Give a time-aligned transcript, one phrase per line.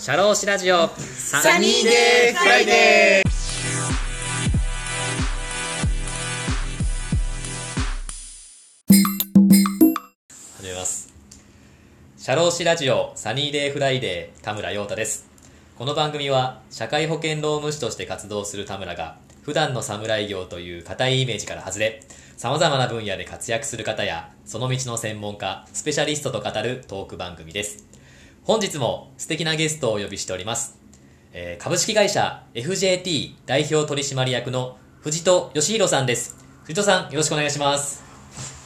[0.00, 0.88] シャローシラジオ。
[0.96, 3.30] サニーデーフライデー。
[10.56, 11.12] 始めます。
[12.16, 15.28] シャローシラジオサニーデーフライデー田村陽太です。
[15.76, 22.02] この番組は社会保険労務士として活動する田村が普段の士業という固いイメージから外れ
[22.38, 27.89] 様々な分野で活躍する方やその道の専門家スペシャリストと語るトーク番組です。
[28.50, 30.76] 本日も素敵なゲストをお呼びしております、
[31.32, 36.36] えー株式会社 FJT 代表取締役の藤戸義弘さんです。
[36.64, 38.02] 藤戸さんよろしくお願いします。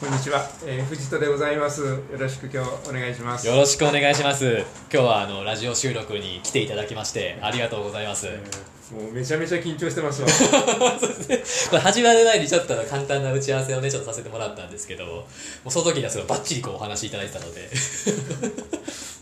[0.01, 1.83] こんにちは、えー、藤戸でございます。
[1.83, 3.47] よろしく今日お願いします。
[3.47, 4.65] よろしくお願いします。
[4.91, 10.29] 今日はあのラジオ収録に来ていただきましてありがとうございます、えーもうめちゃめちゃ緊張してますわ。
[10.29, 15.24] そうですねこれ始まる前にちょっと簡単な打ち合わせをねちょっとさせてもらったんですけども
[15.66, 17.70] うその時にはそのバッチリこうお話しいただいてたので。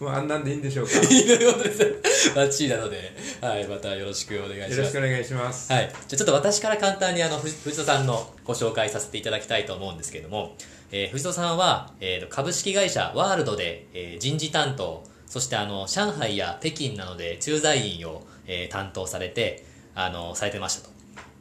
[0.01, 0.95] もうあんなんでいいんでしょうか。
[0.97, 4.77] よ いいことですバッチリなので、はい、またよろしくお願いします。
[4.79, 5.73] ろしくお願いします。
[5.73, 10.57] はい、じゃあちょっと私から簡単にあの藤藤戸さんのご紹介させていただきたいと思うんですけれども、
[10.91, 15.05] えー藤戸さんは、えーと株式会社ワールドで、えー人事担当。
[15.29, 20.93] そしてあの上海や北京などで駐在員を、えー担当されてあのされてましたと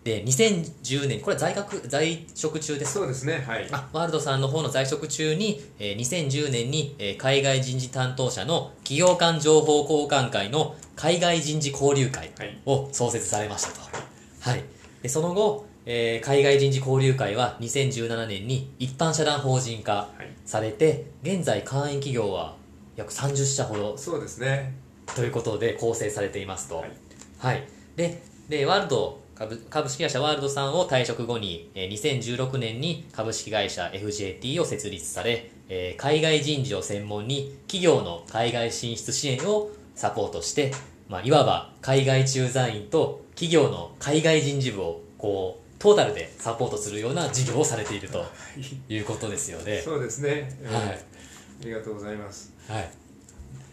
[0.03, 2.99] で2010年これ在学在職中ですか？
[3.02, 3.67] そうですね、はい。
[3.71, 13.80] あワールドさんの方の在職中に、えー2010年に、えー海外人事担当者の企業間情報交換会の海外人事交流会はいを創設されましたと。
[14.39, 14.63] はい。
[15.03, 22.55] で、その後、えー海外人事交流会は2017年に一般社団法人化はいされて、現在会員企業は
[22.95, 24.73] 約30社ほどそうですね。
[25.16, 26.78] ということで構成されていますと。
[26.78, 26.84] は
[27.40, 27.62] はいい。
[27.95, 40.72] で、で、ワールド、株株式会社ワールドさんを退職後に、えー2016年に株式会社 FJT を設立され、えー海外人事を専門に企業の海外進出支援をサポートして、
[41.09, 48.23] まあ、いわば海外駐在員と企業の海外人事部をこう、トータルでサポートするような事業をされていると
[48.88, 49.82] いうことですよね。
[49.82, 50.55] そうですね。
[50.61, 51.00] えーはい
[51.61, 52.52] ありがとうございます。
[52.67, 52.89] はい。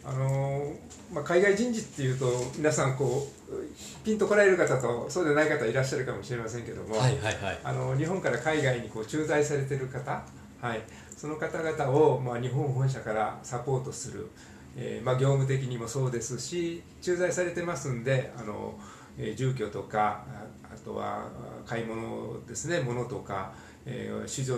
[0.09, 2.27] あのーまあ、海外人事っていうと
[2.57, 7.59] 皆さんこうピンとこられる方とそうでない方いらっしゃるかもしれませんけども、はいはいはい。
[7.63, 10.23] あの日本から海外にこう駐在されてる方、
[10.61, 10.81] はい、
[11.17, 14.29] その方々を、まあ、日本本社からサポートする、
[14.77, 18.79] えーまあ、業務的にもそうですし駐在されてますんであの、
[19.19, 23.53] えー住居とかああとはあ買い物ですね物とか、
[23.91, 24.55] えー、主女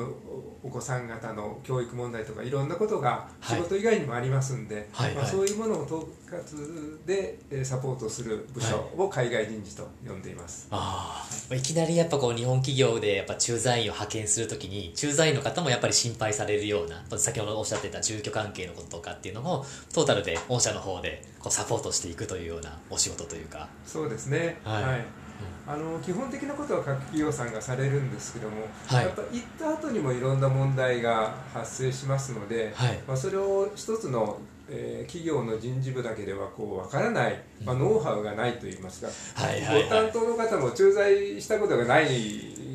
[0.63, 3.59] お子さん方の教育問題とかいろんなことがはい。
[3.59, 5.15] 仕事以外にもありますんで、まあ、はい。
[5.15, 10.67] はいそういうものを統括でえーサポートする部署を海外人事と呼んでいます。
[10.71, 23.69] ああ、いきなりやっぱこう日本企業でやっぱ駐在員を派遣するときに、駐在員の方もやっぱり心配されるような、先ほどおっしゃってた住居関係のこととかっていうのも、トータルで御社の方でこうサポートしていくというようなお仕事というか。
[23.87, 24.83] そうですね、はい。
[24.83, 25.30] はい
[25.67, 32.99] あの基本的なことは各企業さんがされるんですけども、はいやっぱ行った後にもいろんな問題が発生しますので、はい。
[33.07, 39.09] まあ、それを一つの、えー企業の人事部だけではこう分からない、まあ、ノウハウがないといいますか、
[39.45, 42.07] はいはいはいご担当の方も駐在したことがない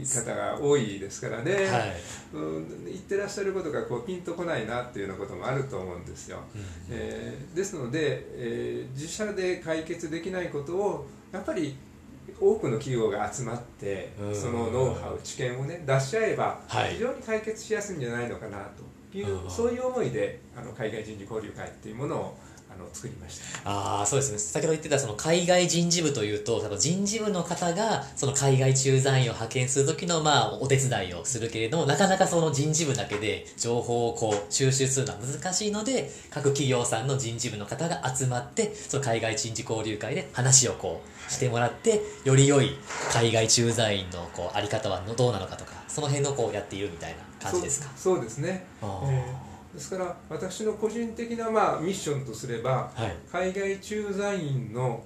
[0.05, 1.93] 方が多いですからね、はい。
[2.33, 6.39] うん、言ってらっしゃることがこうピンとこないなっていうようなこともあると思うんですよ。
[6.55, 6.61] うん
[6.91, 11.75] えーですので、えー自社で解決できないことをやっぱり
[12.39, 18.57] 多くの企業が集まってうんそのノウハウ知見をね出し合えばはい非常に解決しやすいんじゃないのかな
[19.11, 22.37] という、うんそういう思いであの海外人事交流会っていうものを
[22.75, 23.69] あの作りました。
[23.69, 24.39] ああ、そうですね。
[24.39, 42.77] 先ほど言ってたその海外人事部というと、多分人事部の方がその海外駐在員を派遣する時のまあお手伝いをするけれども、なかなかその人事部だけで情報をこう収集するのは難しいので、各企業さんの人事部の方が集まって、その海外人事交流会で話をこうしてもらって、より良い
[43.11, 47.91] 海外駐在員のこうあり方はどうなのかとか、その辺のこうやっているみたいな感じですか？
[47.95, 48.65] そうですね、
[49.73, 53.15] ですから私の個人的な、まあ、ミッションとすればはい。
[53.31, 55.03] 海外駐在員の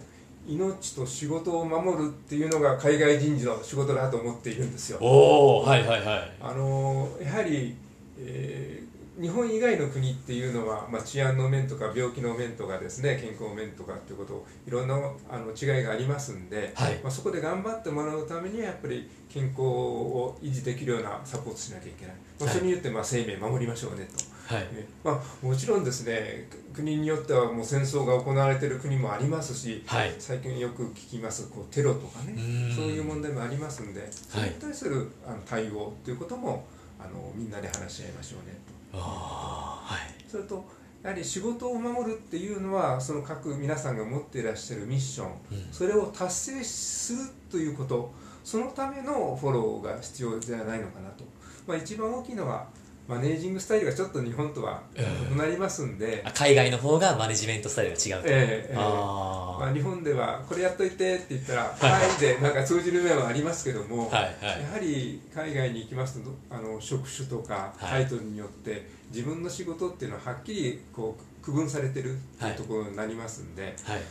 [0.47, 4.97] 命と仕事を守るっていうのが海外人事の仕事だと思っているんですよ。
[5.01, 6.31] おおはいはいはい。
[6.41, 7.75] あのやはり、
[8.19, 8.88] えー
[9.19, 14.95] 日本以外の国っていうのは、まあ、治安の面とか病気の面とかですね健康面とかっていうこといろんな
[15.29, 16.99] あの違いがありますんで、はい。
[17.03, 22.53] まあ、そこで頑張ってもらうためにはやっぱり健康を維持できるようなサポートしなきゃいけない、まあ、はい。
[22.53, 24.07] それによってまあ生命守りましょうね
[24.47, 24.55] と。
[24.55, 24.67] はい。
[24.71, 30.15] えまあ、もちろんですね国によってはもう戦争が行われている国もありますしはい。
[30.17, 32.73] 最近よく聞きますこうテロとかねうん。
[32.73, 36.65] そういう問題もありますんでそれに対するあの対応ということも
[36.97, 39.99] あのみんなで話し合いましょうねとああはい。
[40.27, 40.65] それと
[41.01, 47.19] やはり仕事を守るっていうのはその各皆さんが持っていらっしゃるミッション、うんそれを達成する
[47.49, 48.11] ということ
[48.43, 51.23] そのためのフォローが必要ではないのかなと、
[51.67, 52.67] まあ、一番大きいのは
[53.09, 58.75] マネージングスタイルがちょっと日本とは異なりますんで、あ海外の方がマネジメントスタイルが違うと、ええええ。
[58.77, 64.61] あまあ、日本ではこれやっといてって言ったら「はい」でなんか通じる面はありますけども、あはいはい。
[64.61, 67.89] やはり海外に行きますとあの職種とかはい。
[67.89, 74.01] タイトルによって自分の仕事っていうのははっきりこう区分されてるっていうところになりますんで、はい。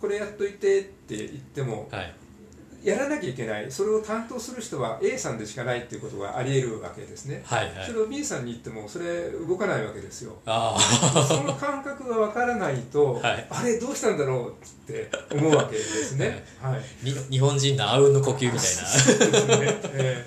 [0.00, 2.14] これやっといてって言ってもはい
[2.82, 3.70] やらなきゃいけない。
[3.70, 7.86] それを担当する人は A さんでしかないっていうことがあり得るわけですね、はいはい。
[7.86, 10.36] それを B さんに言ってもそれ動かないわけですよ。
[10.46, 10.76] あ
[11.28, 13.46] その感覚がわからないと、はい。
[13.50, 16.44] あれどうしたんだろうって思うわけですね。
[16.60, 17.04] はい。
[17.04, 18.60] に日本人のあうんの呼吸みたいな。
[18.60, 19.54] そうですね。
[19.94, 20.26] え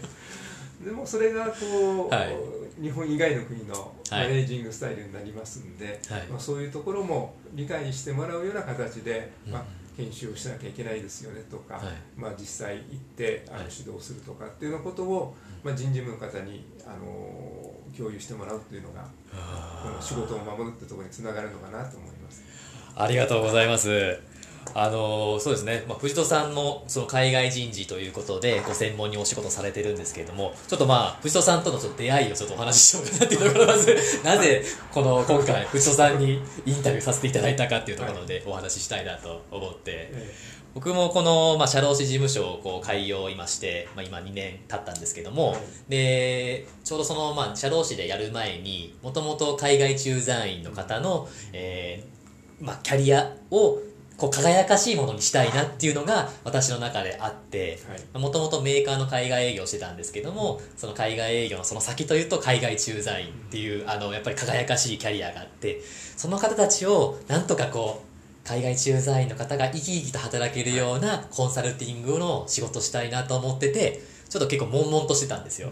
[0.84, 0.86] え。
[0.86, 2.36] でもそれがこう、はい。
[2.82, 4.28] 日本以外の国のはい。
[4.28, 6.28] マネージングスタイルになりますんで、はい。
[6.28, 9.68] まあ、そういうところも理解してもらうような形で、まあうん、
[9.98, 11.84] 研修をしなきゃいけないですよねとか、はい
[12.16, 19.06] まあ、実際行ってあのはい指導するとかっていうようなことを、まあ、人事部の方にあの共有してもらうっていうのが
[19.84, 22.44] この仕事を守るってところにつながるのかなと思います。
[22.96, 24.33] ありがとうございます。
[24.76, 39.82] あのそうですね、まあ、藤戸さんのその海外人事ということでご専門にお仕事されてるんですけれどもちょっとまあ藤戸さんとのちょっと出会いをちょっとお話ししようかなっていうところまず なぜこの今回藤戸さんにインタビューさせていただいたかっていうところでお話ししたいなと思って。
[39.86, 40.34] え
[40.74, 45.62] 僕もこの、まあ、社労士事務所をこう開業いまして、まあ、今2年経ったんですけども、はい。
[45.88, 53.80] でちょうどその、まあ、社労士でやる前にもともと海外駐在員の方の、えーまあ、キャリアを
[54.24, 57.78] こう輝かしいものにしたいなっていうのが私の中であって
[58.14, 58.24] はい。
[58.24, 65.82] もともとメーカーの海外営業をしてたんですけどもその海外営業のその先というと海外駐在員っていうあのやっぱり輝かしいキャリアがあって
[66.16, 75.68] その方たちをなんとかこう海外駐在員の方が生き生きと働けるようなコンサルティングの仕事したいなと思っててちょっと結構悶々としてたんですよ、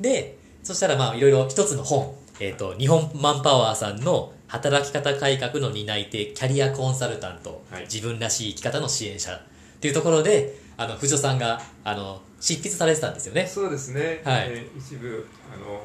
[0.00, 7.82] でそしたらまあいろいろ一つの本、えっと日本マンパワーさんの働き方改革の担い手キャリアコンサルタント、はい。
[7.82, 9.34] 自分らしい生き方の支援者。
[9.34, 13.46] っていうところであの藤尾さんがあの執筆されてたんですよね。
[13.46, 14.48] そうですね、はい。
[14.48, 15.80] えー一部あの、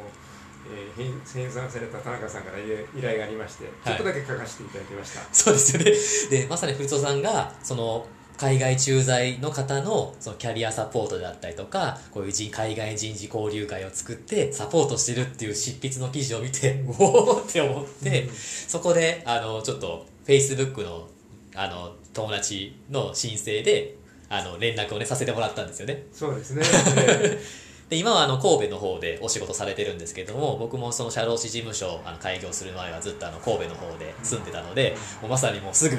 [0.74, 5.22] えー編編纂された田中さんから依頼依頼がありまして、ちょっとだけ書かせていただきました。
[5.32, 6.42] そうですよね。
[6.44, 8.08] で、まさに藤戸さんが、その、
[8.39, 21.09] 海外駐在の方のそのキャリアサポートであったりとか、こういう人海外人事交流会を作ってサポートしてるっていう執筆の記事を見て、 おおって思って、うんそこで、あの、ちょっと、Facebook の、
[21.53, 23.95] あの、友達の申請で、
[24.30, 26.06] あの、連絡をね、させてもらったんですよね。
[26.13, 26.63] そうですね。
[26.95, 27.41] え
[27.89, 35.97] で今はあの神戸の方でお仕事されてるんですけども僕もその社労士事務所あの開業する前はずっとあの神戸の方で住んでたのでもうまさにもうすぐ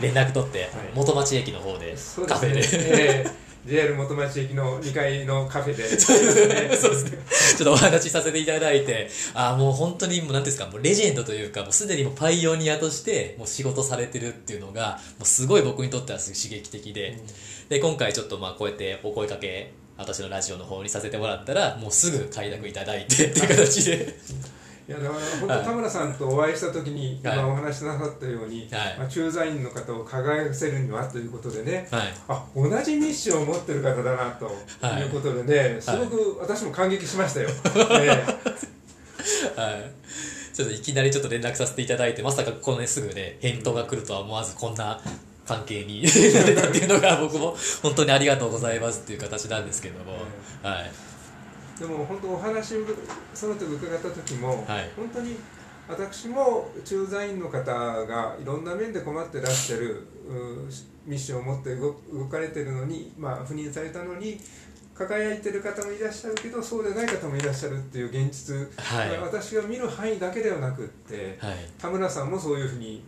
[0.00, 1.94] 連絡取って元町駅の方で
[2.26, 2.60] カフェで。
[2.60, 5.84] でー JR 元町駅の2階のカフェで。
[6.00, 7.18] そうですね。
[7.58, 17.18] ちょっとお話しさせていただいて、あーもう本当にもう何ですか、もうレジェンドというか、もうすでにもうパイオニアとしてもう仕事されてるっていうのが、もうすごい僕にとっては刺激的で、
[17.68, 24.16] で、今回ちょっとまあこうやってお声かけ、私のラジオの方にさせてもらったら、もうすぐ快諾いただいてっていう形で、
[24.90, 27.38] いやだから本当田村さんとお会いした時にはい。
[27.38, 28.98] 今お話しなさったように、はい。
[28.98, 32.02] まあ、駐在員の方を輝かせるにはということでねはい。
[32.26, 34.46] あ同じミッションを持ってる方だなと
[34.80, 35.02] はい。
[35.02, 35.44] いうことで
[35.74, 37.50] ね、すごく私も感激しましたよ。
[38.02, 38.08] え
[39.54, 39.92] はい。
[40.52, 45.00] ちょっといきなりちょっと連絡させていただいて、まさかこのね、すぐね、返答が来るとは思わず、こんな
[45.46, 46.02] 関係に
[46.34, 50.12] なれたっていうのが、僕も本当にありがとうございますっていう形なんですけども、
[50.62, 50.90] はい。
[51.80, 52.80] えでも本当お話を
[53.34, 54.90] その時伺った時も、はい。
[54.96, 55.36] 本当に
[55.88, 57.72] 私も駐在員の方
[58.06, 60.70] がいろんな面で困ってらっしゃるう
[61.04, 64.40] ミッションを持って動動かれてるのに、まあ、赴任されたのに
[64.94, 69.18] 輝いてる方もいらっしゃるけどそうでない方もいらっしゃるっていう現実、はい。
[69.18, 71.56] 私が見る範囲だけではなくって、はい。
[71.78, 73.02] 田村さんもそういうふうに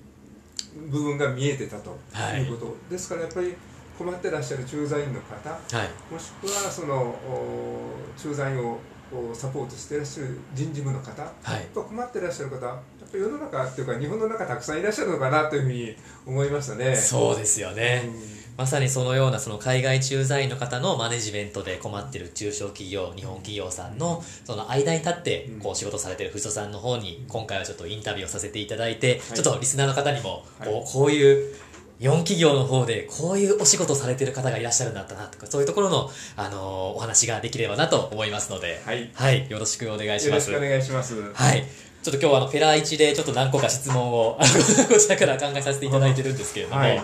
[0.91, 3.55] 部分が見えてたとはいいうこと、ですからやっぱり
[3.99, 6.13] 困ってらっしゃる駐在員の方はい。
[6.13, 8.79] もしくはそのお駐在員を
[9.13, 12.77] おサポートしていらっしゃる人事部の方、はい困ってらっしゃる方やっ
[13.11, 15.97] ぱ世の中っていうか日本の中たくさんいらっしゃるのかなというふうに
[16.27, 16.97] 思いましたね。
[16.97, 18.03] そうですよね。
[18.07, 31.55] うんまさにそのようなその海外駐在員の方のマネジメントで困ってる中小企業、日本企業さんのその間に立ってうんこう仕事されてる藤戸さんの方に今回はちょっとインタビューをさせていただいて、はいちょっとリスナーの方にもはいこうこういう
[32.03, 40.51] 日本企業の方でこういうお仕事をされてる方がいらっしゃるんだったなとか、そういうところの、あのーお話ができればなと思いますので、はいよろしくお願いします。
[40.51, 41.65] よろしくお願いしますはい。
[42.03, 47.03] ちょっと今日はあの、フェラー1でちょっと何個か質問を、こちらから考えさせていただいてるんですけれども、ははいい。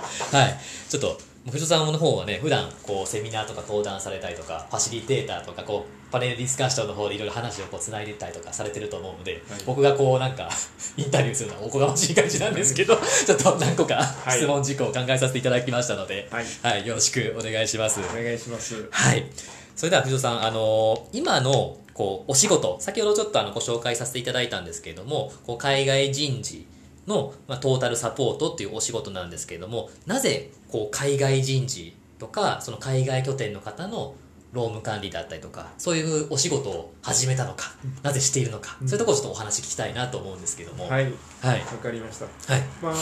[0.89, 9.61] ちょっと、藤戸さんの方はね、普段、こう、セミナーとか登壇されたりとか、ファシリテーターとか、こう、パネルディスカッションの方でいろいろ話をこう、繋いでいったりとかされてると思うので、はい。
[9.65, 10.51] 僕がこう、なんか、
[10.97, 14.33] インタビューするのはおこがましい感じなんですけど、 ちょっと何個かい。
[14.33, 16.45] 質問事項を考えさせていただきましたので、はい。
[16.63, 18.01] はい、よろしくお願いします。
[18.01, 18.89] お願いします。
[18.91, 19.27] はい。
[19.75, 26.67] それでは藤戸さん、あのー今のこうお仕事、先ほどちょっとあのご紹介させていただいたんですけれども、こう海外人事
[27.09, 34.15] の、まあ、トータルサポートっていうお仕事なんですけれども、なぜこう海外人事とか、その海外拠点の方の
[34.53, 37.73] 労務管理だったりとか、そういうお仕事を始めたのか、
[38.03, 40.89] なぜしているのか、そういうところをちょっとお話聞きたいなと思うんですけども。。
[40.89, 41.61] はいいはい。
[41.61, 42.63] わかりましたはい。
[42.83, 42.95] まあ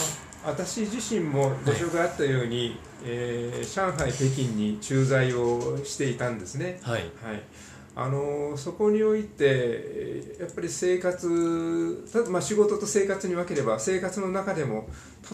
[0.46, 7.00] 私自身もご紹介あったように、えー上海北京に駐在をしていたんですねはい。
[7.00, 7.42] はい、
[7.98, 14.86] あのそこにおいてえーやっぱり生活たまあ、仕事と生活に分ければ生活の中でも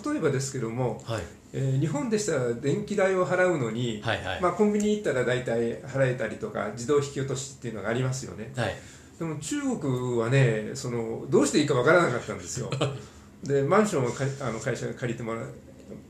[0.05, 1.23] 例えばですけども、はい。
[1.53, 4.25] えー日本でしたら電気代を払うのに、はい。
[4.25, 4.41] はい。
[4.41, 8.75] まあ、コンビニ行ったら大体払えたりとか自動引き落としっていうのがありますよねはい。
[9.19, 12.71] でも中国はねそのどうしていいかわからなかったんですよ
[13.43, 15.43] でマンションをかあの会社に借りてもら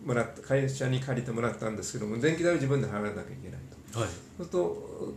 [0.04, 3.60] もらった会社に借りてもらったんですけども電気代を自分で払わなきゃいけない
[3.92, 4.08] とはい。
[4.38, 5.14] そうすると、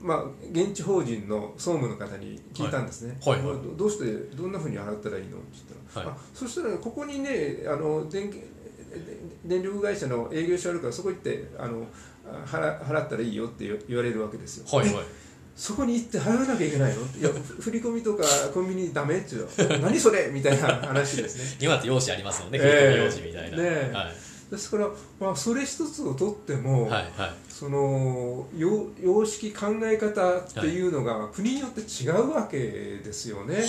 [0.00, 3.38] まあ、現地法人の総務の方に聞いたんですね、はい。
[3.40, 3.62] はいはい。
[3.62, 5.36] どどうしてどんなふうに払ったらいいの？
[5.36, 6.14] って言ったら、はい。
[6.16, 8.42] あそしたらここにねあの電気
[9.44, 11.86] 電力会社の営業所あるからそこ行ってあの
[12.26, 14.92] あ払払ったらいいよって言言われるわけですよ、はい。
[14.92, 15.04] はい。
[15.54, 17.00] そこに行って払わなきゃいけないの？
[17.02, 19.78] いやふ振り込みとかコンビニダメって言うの？
[19.80, 20.30] 何それ？
[20.32, 21.58] みたいな話ですね。
[21.60, 22.70] 今って用紙ありますもんね、ええ。
[22.70, 23.56] 振り込み用紙みたいな。
[23.58, 23.92] ねえ。
[23.92, 24.29] はい。
[24.50, 24.88] ですから、
[25.20, 27.02] まあ、それ一つをとっても、はい。
[27.16, 27.30] はい。
[27.48, 33.62] その様様式考え方っていうのが国によって違うわけですよね。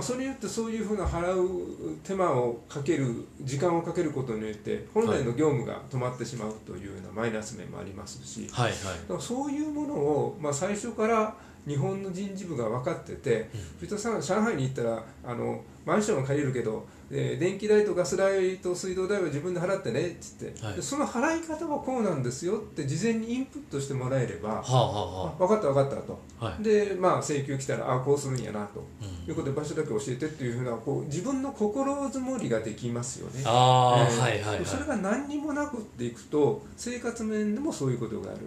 [0.00, 8.70] それによってそういうふうな払う手間をかける時間をかけることによって本来の業務が止まってしまうというようなマイナス面もありますしあはい。
[9.10, 9.20] はい。
[9.20, 11.34] そういうものを、まあ、最初から
[11.66, 26.54] 日本の人事部が分かってて藤田さん上海に行ったらあのマンションを借りるけど、えー電気代とガス代と水道代は自分で払ってねって言って、はいでその払い方はこうなんですよって事前にインプットしてもらえれば、はあはあ分かった分かったと、あはあ。
[26.54, 26.62] はい。
[26.62, 33.42] でまあ請求来たらあこうするんやなとうんいうことで場所だけ教えてっていうふうなこう自分の心づもりができますよね。
[33.46, 34.66] ああ、えーはいはいはい。
[34.66, 38.40] それが何にもなくっていくと生活面でもそういうことがある、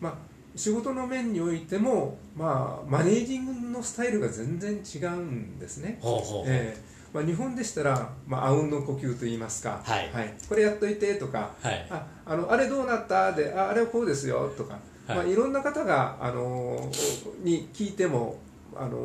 [0.00, 0.14] まあ、
[0.56, 6.44] 仕事の面においても、まあ、マネージングのスタイルが全然違うんですね、ほうほうほう。
[6.46, 10.10] えーまあ、日本でしたら、まあ、あうんの呼吸といいますか、はい
[10.48, 11.86] これやっといてとかはい。
[11.88, 13.32] ああのあれどうなった？
[13.32, 14.74] でああれはこうですよとか、
[15.06, 18.36] はいいまあ、いろんな方が、あのーに聞いても、
[18.74, 18.98] あの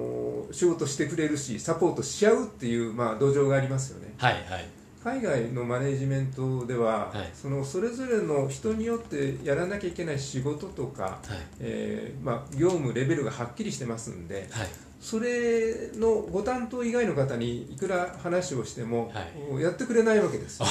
[0.49, 4.65] ー仕事してくれるしサポートし合うっていう、まあ、土壌がありますよねはいはい。
[5.03, 11.37] 海外のマネジメントでは、はいそのそれぞれの人によってやらなきゃいけない仕事とか、はい。
[11.59, 14.67] えーまあ、業務レベルがはっきりしてますんではい。
[15.01, 19.61] それのご担当以外の方にいくら話をしても、はい。
[19.61, 20.61] やってくれないわけです。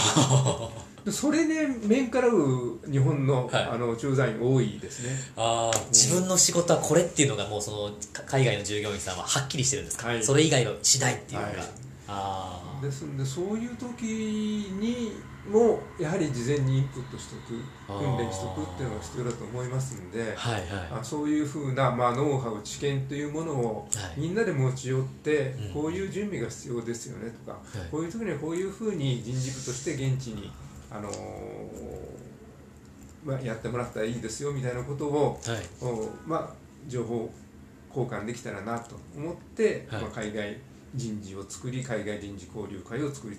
[1.11, 3.65] それで面からう日本の,、はい。
[3.65, 5.11] あの駐在員多いですね。
[5.37, 10.23] ああ、自分の仕事はこれっていうのがもうそのか海外の従業員さんははっきりしてるんですか、はい。
[10.23, 11.47] それ以外のしないっていうか。
[11.47, 11.57] はい。
[11.57, 11.88] ああ。
[12.81, 15.13] ですんでそういう時に
[15.49, 17.37] もやはり事前にインプットして
[17.89, 20.63] おく訓練しておくっていうのが必要だと思いますんで、はいはい。
[21.01, 24.21] あそういうふうな、まあ、ノウハウ知見というものをはい。
[24.21, 25.73] みんなで持ち寄って、うん。
[25.73, 27.91] こういう準備が必要ですよねとか、はい。
[27.91, 30.53] こういう時にはこういうふうに人事部として現地に、
[30.91, 31.15] あのー
[33.25, 35.59] まあ、やってもらったらいいですよみたいなことを、はい。
[35.83, 36.51] おまあ、
[36.87, 37.31] 情報
[37.89, 40.03] 交換できたらなと思って、はい。
[40.03, 40.57] まあ、海外
[40.95, 43.31] 人事を作り海外人事交流会を作っ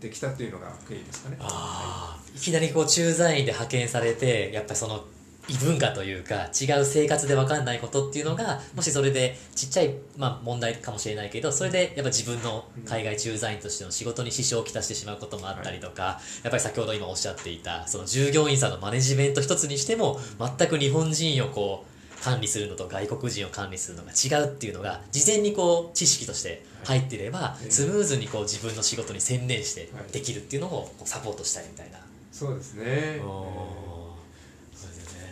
[0.00, 1.36] てきたというのが経緯ですかね。
[1.40, 2.36] ああ。
[2.36, 5.04] いきなりこう駐在員で派遣されて、やっぱりその
[5.48, 21.87] 異文化というか違う生活で分かんないことっていうのがもしそれでちっちゃい、まあ、問題かもしれないけどそれでやっぱ自分の海外駐在員としての仕事に支障をきたしてしまうこともあったりとか、やっぱり先ほど今おっしゃっていたその従業員さんのマネジメント一つにしても全く日本人をこう
[22.22, 27.70] 管理するのと外国人を管理するのが違うっていうのが事前にこう知識として入っていればい。
[27.70, 30.12] スムーズにこう自分の仕事に専念してはい。
[30.12, 31.98] できるっていうのをサポートしたいみたいな。
[32.32, 33.28] そうですね、えー。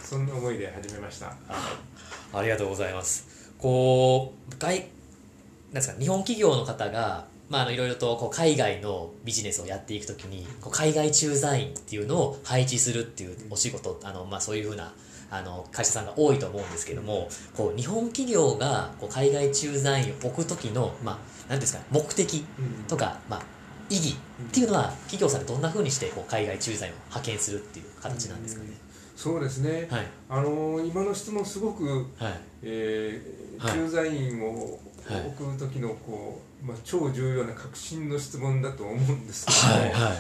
[0.03, 1.35] そんな思いで始めました。
[2.33, 3.53] ありがとうございます。
[3.59, 4.87] こう、外、なん
[5.75, 14.93] ですか、日本企業の方が、まあ、あのいろいろとこう海外のビジネスをやっていくときにこう海外駐在員っていうのを配置するっていうお仕事あの、まあ、そういうふうな
[15.31, 21.19] あの会社さんが多いと思うんですけどもこう日本企業がこう海外駐在員を置く時の、ま
[21.49, 22.45] あ、なんですかね目的
[22.89, 23.43] とか、まあ、
[23.91, 28.71] 意義っていうのは企業さんでどんなふうにしてこう海外駐在員を派遣するっていう形なんですかね？
[29.17, 30.07] そうですね、はい。
[30.29, 32.33] あの今の質問すごく、はい。
[32.63, 33.73] えーはい。
[33.73, 34.79] 駐在員を
[35.09, 35.27] はい。
[35.29, 40.17] 置く時のこう、まあ、超重要な革新の質問だと思うんですけども、はいはい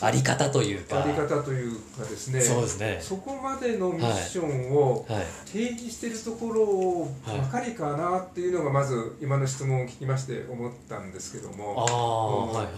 [0.00, 1.02] あり方というか。
[1.02, 2.40] あり方というかですね。
[2.40, 2.98] そうですね。
[3.00, 5.24] そこまでのミッションをはい。
[5.46, 7.08] 提示しているところ
[7.38, 12.74] ばかりかなっていうのがまず今の質問を聞きまして思ったんですけどあもあはいはい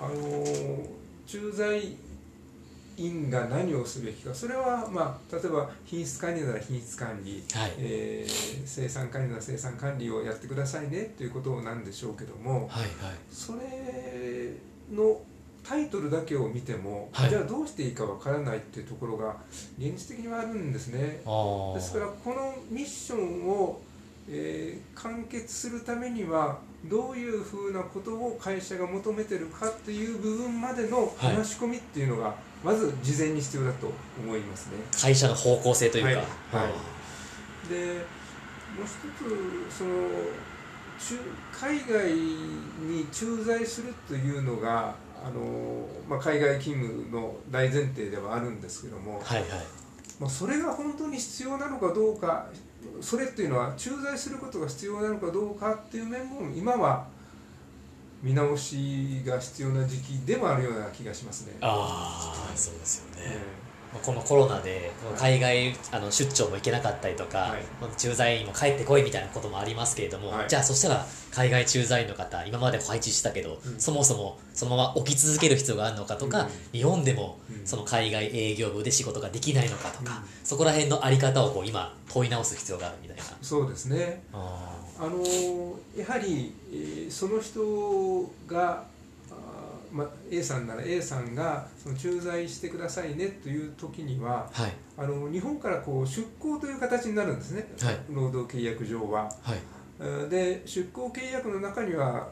[0.00, 0.44] あの
[1.26, 1.96] 駐在
[2.96, 4.34] 員が何をすべきか。
[4.34, 7.72] それは、まあ、例えば品質管理なら品質管理、はい。
[7.78, 12.68] えー生産管理なら生産管理をやってくださいねということなんでしょうけども。
[12.68, 12.90] はいはい。
[13.30, 14.52] それ
[14.92, 15.20] の
[15.70, 17.30] タイトルだけを見ても、はい。
[17.30, 19.36] じゃあどうしていいかわからないっていうところが
[19.78, 20.98] 現実的にはあるんですね。
[20.98, 23.80] ですからこのミッションを、
[24.28, 31.36] えー完結するためにはどういうふうなことを会社が求めてるかっていう部分までのはい。
[31.36, 32.34] 話し込みっていうのが、
[32.64, 34.72] まず事前に必要だと思いますね。
[35.00, 36.16] 会社の方向性というか、はい。
[36.16, 37.68] はい。
[37.72, 37.76] で
[38.76, 39.90] もう一つその
[40.98, 41.16] 中
[41.52, 49.48] 海外に駐在するというのがあの、まあ、海外勤務の大前提ではあるんですけども、はいはい。
[50.18, 52.46] まあ、それが本当に必要なのかどうか
[53.00, 57.06] それっていうのは駐在することが必要なのかどうかっていう面も今は
[58.22, 61.56] 見直しが必要な時期でもあるような気がしますね。
[61.62, 67.62] ああそうですよね、えこのコロナで海外あの出張も行けなかったりとか、はい。
[67.96, 70.48] 駐在員も帰ってこいみたいなこともありますけれども、はい。
[70.48, 73.80] じゃあそしたら海外駐在員の方今まで配置したけど、うん。
[73.80, 76.48] そもそもそのまま置き続ける必要があるのかとか、うん。
[76.72, 77.66] 日本でもうん。
[77.66, 80.46] その海外営業部で仕事ができないのかとか、うん。
[80.46, 83.24] そこら辺のあり方をこう今問い直す必要があるみたいな。
[83.24, 84.22] えそうですね。
[84.32, 85.18] ああの
[85.96, 88.84] やはり、えーその人が
[89.92, 94.72] まあ、A さんなら A さんがその駐在してくださいねという時にはーはい。
[94.96, 97.98] あの日本からこう出向という形になるんですね、はい。
[98.10, 99.22] 労働契約上は。
[99.42, 99.58] はい。
[100.00, 102.28] えーで出向契約の中には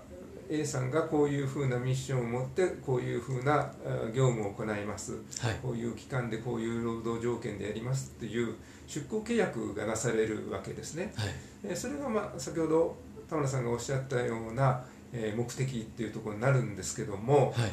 [0.51, 5.13] A さんがこういうふうなミッションを持ってこういうふうなえー業務を行います。
[5.41, 5.57] はい。
[5.63, 8.55] こういう期間でこういう労働条件でやりますっていう
[8.87, 11.13] 出向契約がなされるわけですね。
[11.17, 11.29] はい。
[11.65, 12.97] えーそれがまあ先ほど
[13.29, 17.71] 田村さんがおっしゃったような、えー目的っていうところになるんですけども、はい。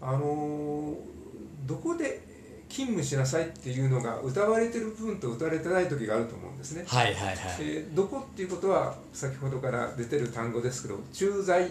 [0.00, 0.94] あのー
[1.66, 2.20] どこで
[2.68, 6.84] 勤務しなさいっていうのが歌われてる部分と歌われてない時があると思うんですね。
[6.88, 7.36] はいはいはい。
[7.60, 11.68] えーどこっていうことは先ほどから出てる単語ですけど駐在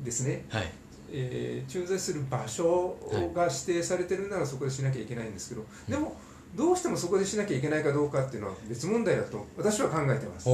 [0.00, 0.72] ですね、はい。
[1.12, 2.96] えー駐在する場所
[3.34, 6.16] が指定されてるならそこでしなきゃいけないんですけど、でも
[6.54, 10.44] どうしてもそこでしなきゃいけないかどうかっていうのは別問題だと私は考えてます。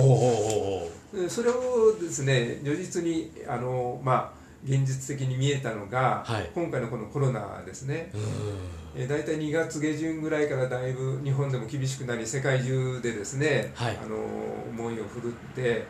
[1.29, 6.51] それをですね如実にあのまあ現実的に見えたのが、はい。
[6.55, 8.11] 今回のこのコロナですね、
[8.95, 13.97] えー、大体2月下旬ぐらいからだいぶ日本でも厳しくなり世界中でですね、はい。
[14.03, 14.17] あの
[14.71, 15.85] 思いを振るって、え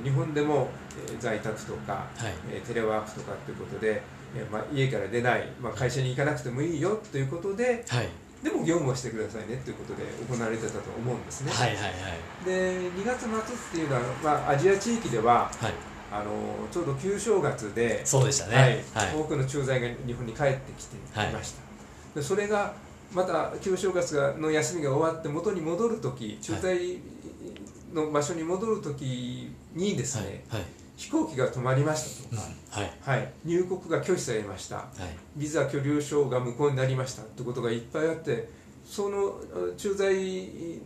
[0.00, 0.68] ー日本でも、
[1.08, 2.32] えー在宅とか、はい。
[2.50, 4.02] えーテレワークとかっていうことで、
[4.34, 8.08] えーまあ、家から出ない、まあ、会社に行かなくてもいいよということではい
[8.42, 11.52] でも業務をしてくださいねということで行われてたと思うんですね。
[11.52, 11.92] はいはいはい。
[12.44, 13.32] で2月末っ
[13.70, 15.72] ていうのは、まあ、アジア地域でははい。
[16.12, 16.30] あの
[16.70, 18.54] ちょうど旧正月で、そうでしたね。
[18.54, 19.06] はい。
[19.06, 19.16] はい。
[19.18, 21.62] 多くの駐在が日本に帰ってきていました、
[22.14, 22.74] でそれが
[23.14, 26.98] また旧正月がの休みが終わって元に戻る時駐在
[27.94, 30.60] の場所に戻る時にですね、はい。
[30.60, 32.36] はい飛行機が止まりましたと。
[32.36, 33.18] か、はい。
[33.18, 34.76] はい、入国が拒否されました。
[34.76, 35.16] はい。
[35.36, 38.48] ビザ居留証が無効になりましたってことがいっぱいあって
[38.84, 40.14] そのあ駐在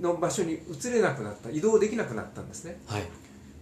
[0.00, 1.50] の場所に移れなくなった。
[1.50, 2.78] 移動できなくなったんですね。
[2.86, 3.04] はい。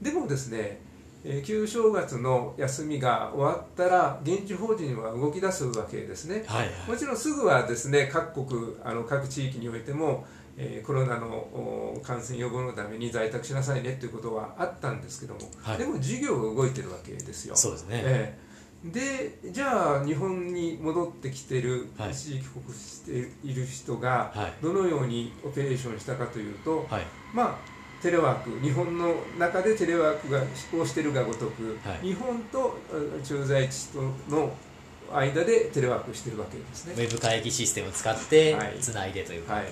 [0.02, 0.80] でもですね、
[1.24, 6.44] えー旧正月の休みが終わったら現地法人は動き出すわけですね。
[6.46, 6.68] はい。
[6.86, 15.78] もちろんすぐはですね各国あの各地域においても、えーコロナのお感染予防のために在宅しなさいねということはあったんですけども、はい。
[15.78, 17.56] でも事業が動いてるわけですよ。
[17.56, 18.02] そうですね。
[18.04, 18.44] ええ
[18.84, 22.10] でじゃあ日本に戻ってきてる、はい。
[22.10, 24.52] 一時帰国している人がはい。
[24.62, 27.04] どのようにオペレーションしたかというと、はい。
[27.32, 32.06] まあテレワーク日本の中でテレワークが飛行しているがごとく、はい。
[32.06, 34.52] 日本とうん駐在地との
[35.10, 36.92] 間でテレワークしてるわけですね。
[36.94, 38.76] ウェブ会議システムを使ってはい。
[38.78, 39.64] つないでというかはい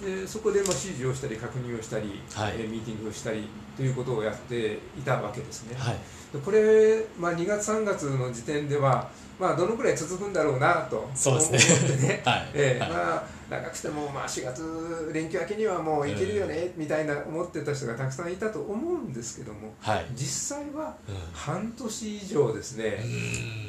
[0.00, 2.54] でそこでまあ指示をしたり確認をしたり、はい。
[2.56, 5.76] えーミーティングをしたりということをやっていたわけですね。
[5.78, 5.96] はい。
[6.32, 9.08] でこれ、まあ、2月3月の時点では、
[9.40, 12.22] まあ、どのくらい続くんだろうなと思ってね。
[12.54, 20.06] ええまあ、長くても、まあ、4月連休明けにはもう行けるよね、みたいな思ってた人がたくさんいたと思うんですけどもはい。
[20.14, 21.14] 実際はうん。
[21.32, 23.02] 半年以上ですね、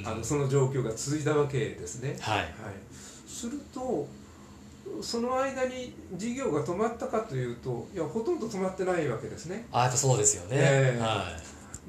[0.04, 0.08] うん。
[0.08, 2.18] あのその状況が続いたわけですね。
[2.20, 2.40] はい。
[2.40, 2.50] はい、
[3.28, 4.08] すると
[5.02, 9.66] その間に事業が止まったかというといやほとんど止まってないわけですね。
[9.72, 11.02] あやっぱそうですよね、ええ。
[11.02, 11.26] は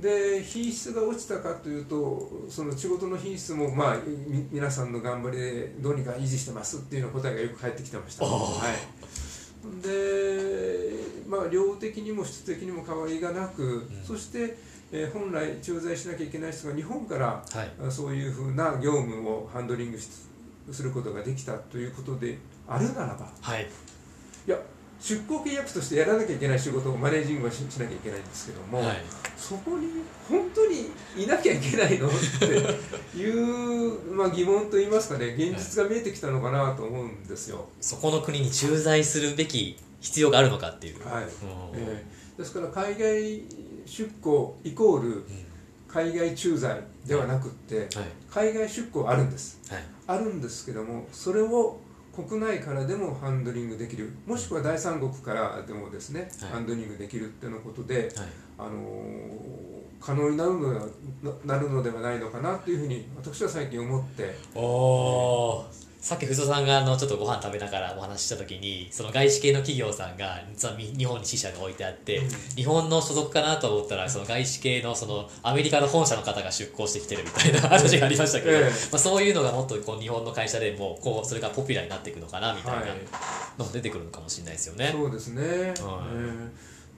[0.00, 10.90] で品質が落ちたかというとその仕事の品質も、まあ、み皆さんの頑張りでどうにか維持してますっていうような答えがよく返ってきてました、はい、で、
[11.26, 14.04] まあ、量的にも質的にも変わりがなく、ん。
[14.04, 14.56] そして、
[14.92, 17.70] えー本来駐在しなきゃいけない人が日本からいはい。
[17.86, 20.08] あそういうふうな業務をハンドリングし
[20.72, 22.38] することができたということで
[22.70, 23.28] あるならば。
[23.40, 23.66] はい。
[24.46, 24.56] いや
[25.00, 28.96] 出向契約としてやらなきゃいけない仕事をマネージングはししなきゃいけないんですけども、はい。
[29.36, 29.88] そこに
[30.28, 37.68] 本当にいなきゃいけないのっていう、まあ、疑問といいますかね現実が見えてきたのかなと思うんですよ。
[37.80, 41.24] そこの国に駐在するべき必要があるのかっていう、はい。
[41.24, 41.28] うん。
[41.74, 43.42] えーですから海外
[43.84, 45.24] 出向イコールうん。
[45.86, 47.88] 海外駐在ではなくってはい。
[48.30, 49.60] 海外出向あるんです。
[49.68, 49.82] はい。
[50.06, 51.78] あるんですけどもそれを
[52.14, 54.12] 国内からでもハンドリングできる。
[54.26, 56.50] もしくは第三国からでもですね、はい。
[56.52, 58.26] ハンドリングできるっていうことで、はい。
[58.58, 60.86] あのー可能になるのでは
[61.44, 64.34] ななるのではないのかなというふうに私は最近思って。
[64.54, 65.66] おお
[66.00, 72.28] さっき藤尾さんがあのちょっとご飯食べながらお話しした時にその外資系の企業さんが実はみ日本に支社が置いてあって、うん。
[72.56, 78.62] 日本の所属かなと思ったらその外資系のそのアメリカの本社の方が出向してきてるみたいな 話がありましたけど、ええ。
[78.64, 82.90] まあ、そういうのがもっとこう日本の会社でもこうそれがポピュラーになっていくのかなみたいなはい。
[83.58, 84.90] のも出てくるのかもしれないですよね。
[84.92, 86.48] そうですね、えー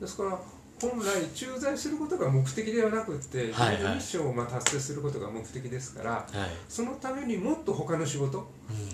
[0.00, 0.38] ですから
[0.82, 3.76] 本来駐在することが目的ではなくって自はい。
[3.76, 6.26] 分のミッションをまあ達成することが目的ですから、はい。
[6.68, 8.50] そのためにもっと他の仕事、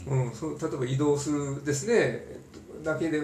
[0.07, 0.27] うん。
[0.27, 2.23] うん、そう例えば移動するですね
[2.83, 3.21] だけで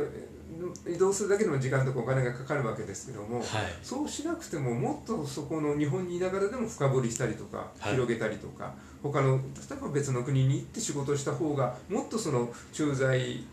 [0.87, 3.47] 移動するだけでも時間とかお金がかかるわけですけども、はい。
[3.83, 7.93] そうしなくてももっとそこの日本にいながらでも深掘りしたりとか、はい。
[7.93, 8.73] 広げたりとか
[9.03, 13.45] 他の例えば別の国に行って仕事をした方がもっとその駐在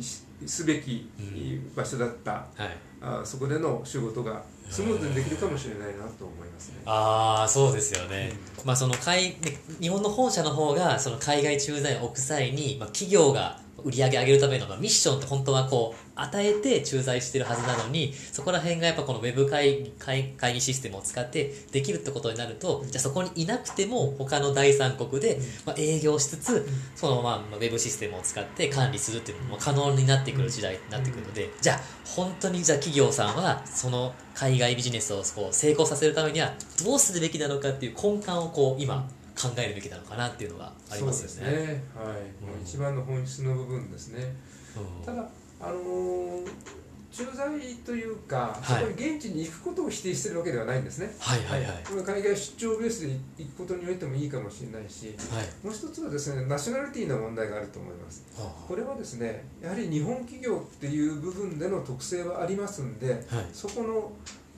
[0.00, 1.74] しすべきうん。
[1.74, 2.70] 場所だった、はい。
[3.00, 6.82] あそこでの仕事がスムーズにできるかもしれないなと思いますね。
[6.86, 8.32] ああそうですよね、
[8.64, 36.52] まあその海で日本の本社の方がその海外駐在を置く際に、まあ、企業が売り上げ上げるための、まあ、ミッションって本当はこう与えて駐在してるはずなのにそこら辺がやっぱこのウェブ会議会会議システムを使ってできるってことになるとじゃあそこにいなくても他の第三国で、まあ、営業しつつそのまあウェブシステムを使って管理するっていうのも可能になってくる時代になってくるのでじゃあ本当にじゃあ企業さんはその海外ビジネスをこう成功させるためには
[36.84, 41.48] どうするべきなのかっていう根幹をこう今考えるべきなのかなっていうのがありますよね。
[41.48, 41.84] そうですね。
[41.94, 44.34] はい、もう一番の本質の部分ですね。
[44.76, 45.04] うん。
[45.04, 45.28] ただ
[45.66, 46.74] あのー
[47.14, 47.46] 駐在
[47.86, 48.82] というか、はい。
[48.82, 51.14] そこに現地に行くことを否定してるわけではないんですね。
[51.20, 51.82] はいはいはい。
[52.04, 55.46] 海外出張ベースで行くことにおいてもいいかもしれないし、はい。
[55.64, 58.24] もう一つはですね、ナショナリティの問題があると思います。
[58.36, 63.22] はこれはですね、やはり日本企業っていう部分での特性はありますんで、はい。
[63.52, 64.10] そこの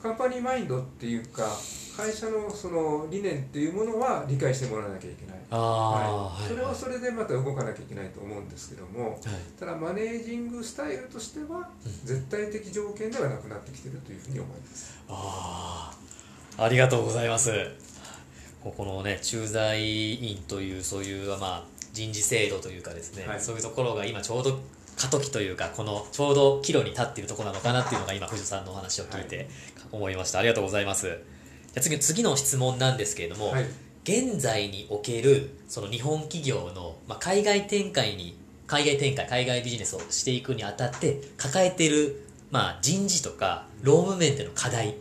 [0.03, 1.49] カンパニーマインドっていうか、
[1.97, 5.37] 会社のその理念っていうものは理解してもらわなきゃいけない。
[5.49, 9.21] はい、それはそれでまた動かなきゃいけないと思うんですけども、はい。
[9.59, 11.69] ただマネージングスタイルとしては
[12.05, 15.01] 絶対的条件ではなくなってきてるというふうに思います。
[15.09, 15.93] あ
[16.59, 17.51] あありがとうございます。
[18.63, 23.41] ここのね駐在員というそういうまあ人事制度というかですね、はい。
[23.41, 24.61] そういうところが今ちょうど
[24.97, 29.49] 過渡期というかこのちょうど岐路に立っているところなのかなっていうのが今藤さんのお話を聞いて
[29.97, 31.07] 思いました、ありがとうございます。
[31.07, 31.17] じゃ
[31.79, 33.67] あ次次の質問なんですけれども、はい、
[34.05, 44.95] 現在におけるその日本企業の、まあ、海外展開に海外展開海外ビジネスをしていくにあたって抱えている、まあ、人事とか労務面での課題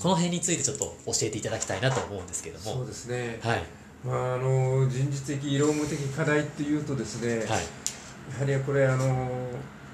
[0.00, 3.62] この辺についてちょっと教えていただきたいなと思うんですけれどそうもですね、はい。
[4.04, 7.48] まあ、あの人事的、労務的課題っていうとですね、はい。
[7.48, 9.30] やはりこれあの、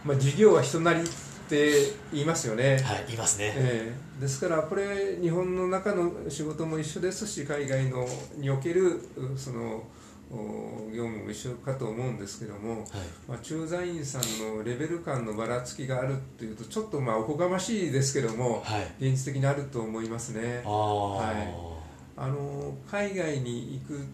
[0.04, 1.00] まあ、事業は人なり
[1.48, 1.72] って
[2.12, 2.78] 言いますよね。
[2.84, 4.20] はい言いますね、ええ。
[4.20, 8.06] ですからこれ日本の中の仕事も一緒ですし海外の
[8.36, 9.82] におけるうその
[10.30, 12.86] お業務も一緒かと思うんですけども、はい。
[13.26, 19.08] まあ、駐在員さんのレベル感のばらつきがあるっていうとちょっとまあおこがましいですけどもはい。
[19.08, 20.60] 現実的にあると思いますね。
[20.64, 21.78] はい。
[22.20, 24.04] あの海外に行く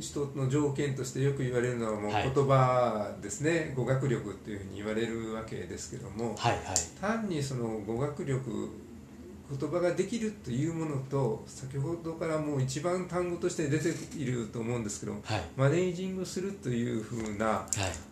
[0.00, 2.32] 人の条件としてよく言われるのはもうはい。
[2.32, 6.62] 言葉ですね、語学力っていうふうに言われるわけですけどもはいはい。
[7.00, 8.70] 単にその語学力
[9.48, 15.42] 言葉ができるというものと先ほどからもう一番単語として出ていると思うんですけどはい。
[15.56, 17.66] マネージングするというふうなはい。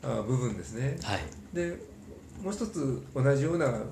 [0.04, 0.96] あ部分ですね。
[1.02, 1.20] はい。
[1.52, 1.93] で
[2.42, 3.84] もう一つ同じようなう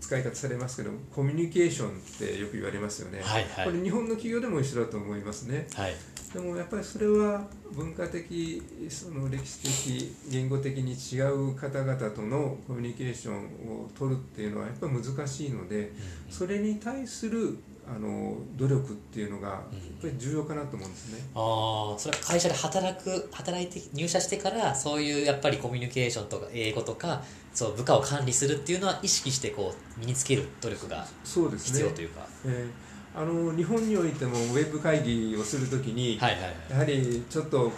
[0.00, 3.64] 使い方されますけどコミュニケーションってよく言われますよね、はいはい。
[3.66, 5.66] これ日本の企業でも一緒だと思いますね。
[5.74, 5.94] はい。
[6.32, 13.44] でもやっぱりそれは文化的その歴史的言語的に違う方々とのコミュニケーション
[13.84, 15.92] を取るっていうのはやっぱり難しいので
[16.28, 19.60] それに対するあの努力っていうのがやっ
[20.02, 21.20] ぱり重要かなと思うんですね。
[21.34, 27.22] ああそれは会社で働く働いて入社してからそういうやっぱりコミュニケーションとか英語とか
[27.54, 32.86] そう部下を管理するっていうのは意識してこう身につける努力が必要というか、えー
[33.18, 36.52] あの日本においてもウェブ会議をするときに、はいはいはい。
[36.70, 37.72] やはりちょっとこう、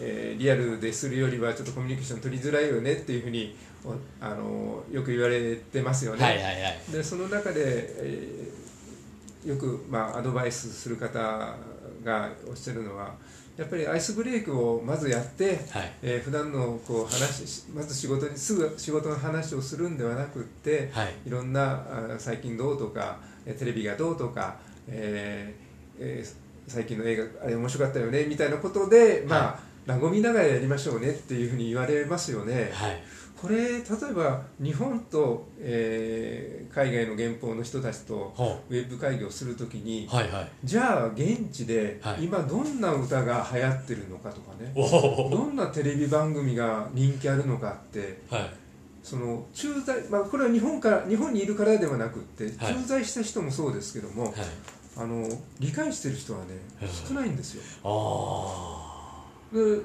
[0.00, 6.24] えーリアルでするよりはちょっとコミュニケーション取りづらいよねっていうふうにおあのよく言われてますよね。
[6.24, 6.92] はいはいはい。
[6.92, 8.67] でその中で、えー
[9.44, 11.18] よく、まあ、アドバイスする方
[12.04, 13.14] がおっしゃるのは
[13.56, 15.92] やっぱりアイスブレイクをまずやって、はい。
[16.00, 21.14] えー普段のこう話しまず仕事にすぐ仕事の話をするんではなくって、はい。
[21.26, 32.70] いろんなあ最近どうとかえーテレビがどうとか、えーえー最近の映画あれ面白かったよねみたいなことで、まあ和みながらやりましょうねっていうふうに言われますよね。
[32.72, 33.02] はい
[33.40, 40.48] これ例えば日本と、えー海外の原稿の人たちとほウェブ会議をするときにうはいはい。
[40.64, 42.24] じゃあ現地ではい。
[42.24, 44.82] 今どんな歌が流行ってるのかとかね、お
[45.26, 48.50] おどんなテレビ番組が人気あるのかってはい。
[49.02, 52.74] その駐在、まあ、これは日本から日本にいるからではなくって、はい。
[52.74, 54.34] 駐在した人もそうですけどもはい。
[54.96, 55.26] あの
[55.58, 56.46] 理解してる人はね
[56.82, 57.62] うん少ないんですよ。
[57.84, 59.80] あで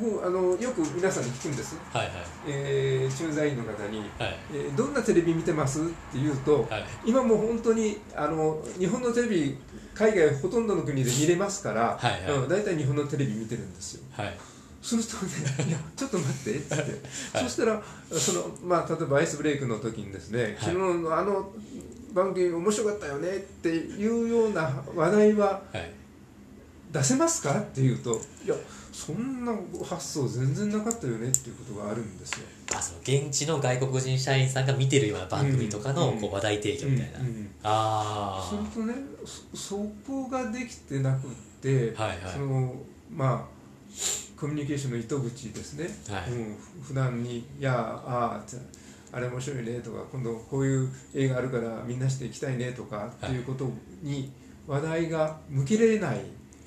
[0.00, 2.16] 僕あのよく皆さんに聞くんです、あはいはい。
[2.46, 4.08] えー駐在員の方にはい。
[4.52, 5.80] えーどんなテレビ見てます？
[5.80, 6.84] って言うと、はい。
[7.04, 9.58] 今もう本当にあの日本のテレビ
[9.94, 12.38] 海外ほとんどの国で見れますから、はいはい。
[12.38, 14.04] うん大体日本のテレビ見てるんですよ。
[14.12, 14.38] はい。
[14.80, 15.32] するとね
[15.68, 16.74] 「いやちょっと待って」っつって、
[17.38, 17.44] はい。
[17.44, 20.56] そしたらその、まあ、例えばアイスブレイクの時にですね、はい。
[20.58, 21.52] 昨日のあの
[22.12, 25.90] 番組面白かったよねっていうような話題ははい
[26.92, 27.58] 出せますか？
[27.58, 28.54] っていうといや
[28.92, 29.52] そんな
[29.84, 32.46] 発想全然なかったよねっていうことがあるんですよ。
[32.76, 36.20] あその現地の外国人社員さんが見てるような番組とかのうん。
[36.20, 41.30] こう話題提供みたいな、うんうんあするとねそそこができてなくっ
[41.62, 42.18] て、はいはい。
[42.32, 42.74] その
[43.10, 43.52] まあ
[44.38, 46.30] コミュニケーションの糸口ですね、はい。
[46.32, 47.72] うん、普段に「いや
[48.04, 48.58] ああじゃ
[49.12, 53.70] ああれ面白いね」とか「今度こういう映画あるからみんなして行きたいね」とかっていうこと
[54.02, 54.32] に
[54.66, 56.20] 話題が向けられない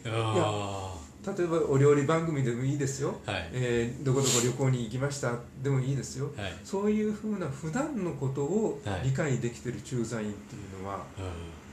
[0.07, 0.93] あ
[1.37, 3.49] 例えばお料理番組でもいいですよ、あはい。
[3.51, 5.33] えーどこどこ旅行に行きました。
[5.63, 6.31] でもいいですよ。
[6.37, 6.53] はい。
[6.63, 9.01] そういうふうな普段のことをはい。
[9.05, 11.25] 理解できてる駐在員っていうのはうん。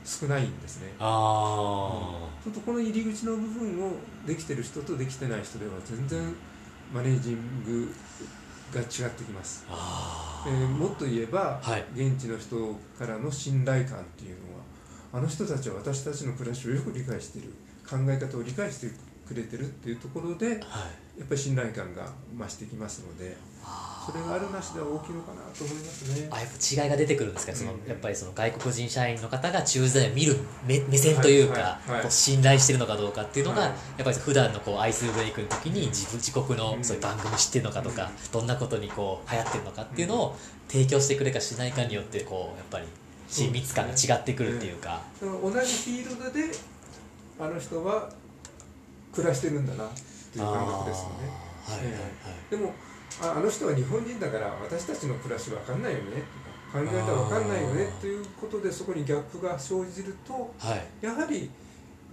[0.05, 3.93] 少ないんですね、あちょっとこの入り口の部分を
[4.27, 6.35] できてる人とできてない人では全然
[6.93, 7.89] マネージング
[8.73, 11.85] が違ってきます、ああえーもっと言えば、はい。
[11.95, 14.63] 現地の人からの信頼感っていうのは
[15.13, 17.53] あの人たちは私たちの暮らしをよく理解している
[17.97, 18.87] 考え方を理解して
[19.27, 20.65] くれてるっていうところでやっは
[21.19, 26.27] いぱり信頼感が増してきますのであそれがあるなしでは大きいのかなと思いますね。
[26.29, 27.53] あやっぱ違いが出てくるんですか？
[27.53, 27.87] そのうん。
[27.87, 30.35] やっぱりその外国人社員の方が駐在を見る
[30.67, 33.69] 目目線というか、はいはい信頼してるのかどうかっていうのが、はい。
[33.69, 36.83] やっぱり普段のこうアイスブレイクの時に自分自国のうん。
[36.83, 38.31] そういう番組知ってるのかとか、うん。
[38.31, 40.35] どんなことにこう流行ってるのかっていうのを
[40.67, 42.85] 提供してくれるかしないかによってこうやっぱり
[43.29, 45.01] 親密感が違ってくるっていうか。
[45.21, 46.51] だから同じフィールドで
[47.43, 48.09] あの人は
[49.13, 49.89] 暮らしてるんだなっ
[50.31, 51.43] ていう感覚ですよね。
[51.63, 52.01] はいはいはい、
[52.49, 52.73] でも
[53.21, 56.23] ああの人は日本人だから私たちの暮らし分かんないよね
[56.71, 61.05] 考え方分かんないよねということでそこにギャップが生じるとはい。
[61.05, 61.49] やはり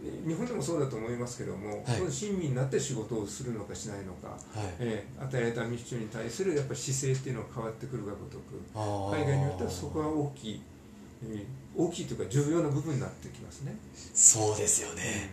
[0.02, 1.96] え日本でもそうだと思いますけども、はい。
[1.96, 4.38] その親身になって仕事をするのかしないのか、はい。
[4.78, 8.60] ええ与えられたミッションに対するやっぱり姿勢っていうのが変わってくるがごとく
[9.16, 10.69] 海外によってはそこは大きい、えー
[11.76, 13.76] 大きいというか重要な部分になってきますね。
[14.14, 15.30] そうですよね、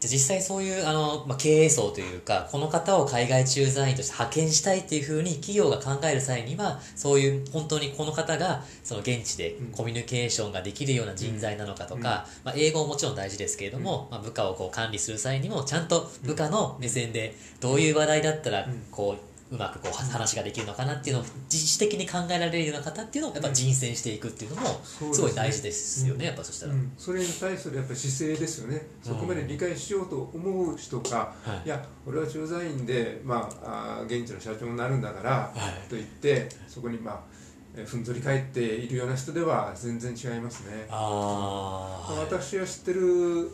[0.00, 9.66] じゃあ実際そういうあの、まあ、経営層というかこの方を海外駐在員として派遣したいっていうふうに企業が考える際にはそういう本当にこの方がその現地でうん。
[9.72, 18.82] コミュニケーションができるような人材なのかとか、まあ、英語ももちろん大事ですけれども、まあ、部下をこう管理する際にもちゃんと部下の目線でどういう話題だったらうん。
[18.90, 26.92] こううまくこう話ができるのかなっていうのを自主的に考えられるような方っていうのをやっぱ人選していくっていうのもすごい大事ですよねやっぱそしたら、うん。
[26.96, 31.66] それに対するやっぱり姿勢ですよね、そこまで理解しようと思う人か、はい。
[31.66, 35.52] い、や、俺は駐在員で、まあ、あー現地の社長になるんだから、は
[35.84, 35.88] い。
[35.88, 37.39] と言って、そこに、まあ、えー
[37.86, 40.86] ふんぞり返っているような人では全然違いますね。
[40.90, 43.50] あ私が知ってる、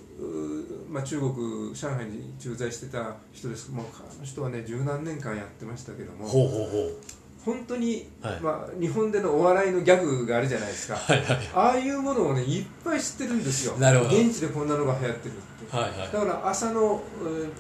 [0.89, 3.71] まあ、中国、上海に駐在してた人です。
[3.71, 6.97] もうあの人はね、十何年間やってましたけども、ほうほうほう。
[7.45, 8.41] 本当に、はい。
[8.41, 10.97] まあ、日本でのお笑いのギャグがあるじゃないですか。
[10.97, 13.75] はいはいああいうものをねいっぱい知ってるんですよ。
[13.77, 16.13] 現地でこんなのが流行ってるって、はいはい。
[16.13, 17.51] だから朝の、えー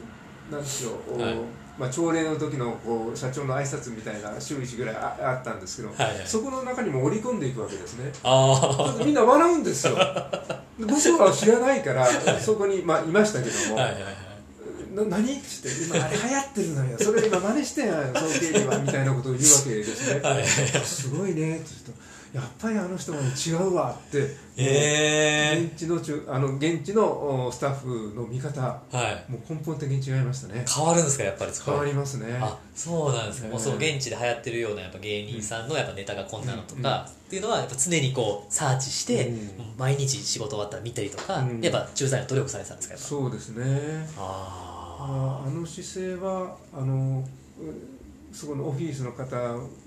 [0.50, 1.34] なんでしょう、おはい
[1.78, 6.26] まあ、朝礼の時のこう社長の挨拶みたいな週1ぐらいああったんですけど、はいはい。
[6.26, 8.12] そこの中にも織り込んでいくわけですね。
[8.22, 9.94] あみんな笑うんですよ。
[9.94, 12.06] で僕は知らないから
[12.40, 14.26] そこに、まあ、いましたけどあも、はいはいはい。
[14.96, 29.32] な何って言って今あれ流行ってるのよそれ今真似してんや総経理はみたいなことを言うわけですね、はいすごいねって言うとやっぱりあの人は違うわってえ現地の中あの現地のおスタッフの見方ー、はい。
[29.32, 30.62] もう根本的に違いましたね。
[30.68, 32.38] 変わるんですかやっぱり変わりますね。
[32.38, 33.52] あそうなんですか、ね。
[33.54, 39.50] もうその現地で流行ってるようなやっぱ芸人さんのやっぱネタがこんなのとか、っていうのはやっぱ常にこうサーチして、うん。
[39.78, 41.62] 毎日仕事終わったら見たりとか、うん。
[41.62, 44.06] やっぱ駐在の努力されてたんですかそうですね。
[44.18, 44.66] あ
[44.98, 47.24] ああの姿勢はあの
[47.58, 47.95] う
[48.36, 49.34] そこのオフィスの方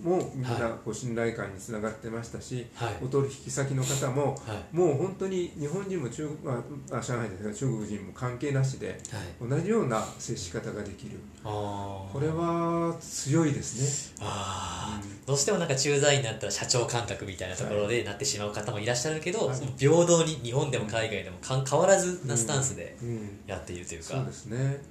[0.02, 2.96] もみんなこう信頼感につながってましたし、はい。
[3.04, 4.76] お取引先の方もはい。
[4.76, 9.50] もう本当に日本人も中あ、あ上海ですが中国人も関係なしではい。
[9.50, 11.20] 同じような接し方ができる。
[11.44, 14.18] これは強いですね。
[14.22, 19.58] あー、うんどうしてもなんか駐在員になったら社長感覚みたいなところでなってしまう方もいらっしゃるけど、はい。
[19.78, 23.40] 平等に日本でも海外でもかん変わらずなスタンスでうん。
[23.46, 24.82] やっているというか、そうですね。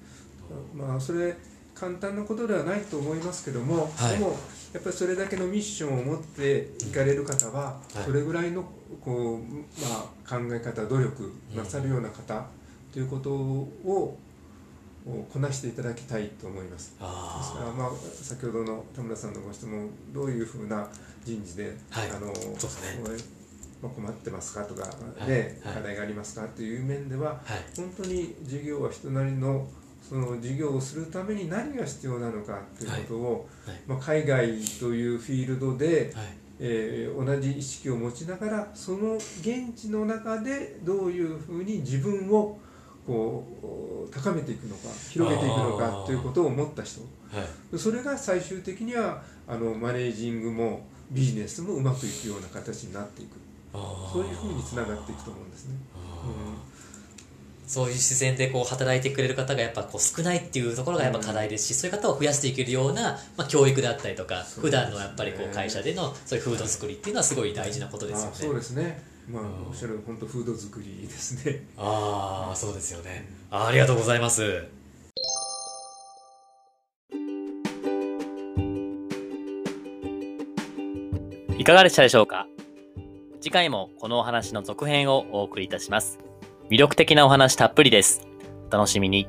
[0.75, 1.35] まあそれ
[1.79, 4.19] 簡単なことではないと思いますけども、はい。
[4.19, 4.37] でも
[4.73, 8.05] やっぱりそれだけのミッションを持っていかれる方は、はい。
[8.05, 8.65] それぐらいの
[9.01, 12.45] こう、まあ、考え方努力なさるような方
[12.93, 14.19] ということを
[15.07, 16.91] をこなしていただきたいと思います。
[16.91, 17.91] ですからあまあ、
[18.23, 20.87] 先ほどの田村さんのご質問どういうふうな
[21.25, 22.11] 人事で、はい。
[22.11, 23.39] あのそうですね。
[23.81, 25.29] まあ、困ってますかとか、はい。
[25.29, 25.75] ねはい。
[25.75, 27.65] 課題がありますかという面ではーはい。
[27.77, 29.67] 本当に事業は人なりの
[30.09, 33.77] その事業をするために何が必要なのかということを、はい。
[33.87, 36.27] まあ、海外というフィールドで、はい。
[36.61, 42.59] えー同じ意識を持ちながらその現地の中でどういうふうに自分を
[43.07, 43.45] こ
[44.11, 47.03] う高めていくのか広げていくのかということを思った人。
[47.31, 47.45] は
[47.75, 47.79] い。
[47.79, 53.37] それが最終的にはあのマネージングもビジネスもうまくいくような形になっていく。
[53.73, 55.77] そういうふうにつながっていくと思うんですね。
[55.95, 56.78] あー
[57.69, 68.55] そういう視線でこう働いてくれる方がやっぱこう少ないっていうところがやっぱ課題ですし、そういう方を増やしていけるような、まあ、教育であったりとか、ね普段のやっぱりこう会社でのそういうフード作りっていうのはすごい大事なことですよあそうね。
[68.57, 69.03] ですね。
[69.31, 71.63] まあうんおっしゃる本当フード作りですね。
[71.77, 73.29] ああ、そうですよね。
[73.51, 74.65] あありがとうございます。
[81.59, 82.47] いかがでしたでしょうか？
[83.43, 86.19] 次回もこのお話の続編をお送りいたします。
[86.71, 88.29] 魅力的なお話たっぷりです。
[88.71, 89.27] お楽しみに。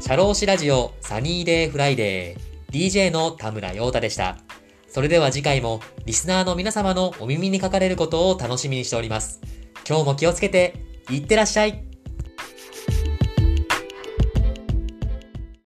[0.00, 4.38] 社労士ラジオサニーデイフライデー DJ の田村陽太でした。
[4.88, 9.40] それでは次回もリスナーの皆様のお耳にかかれることを楽しみにしております。
[9.88, 10.74] 今日も気をつけて
[11.10, 11.84] いってらっしゃい